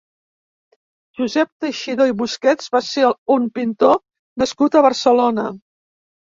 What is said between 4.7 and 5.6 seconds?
a Barcelona.